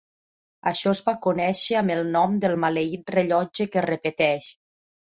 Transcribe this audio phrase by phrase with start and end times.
[0.71, 4.53] Això es va conèixer amb el nom del maleït "rellotge que es repeteix".